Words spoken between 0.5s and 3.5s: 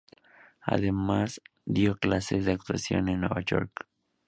Además dio clases de actuación en Nueva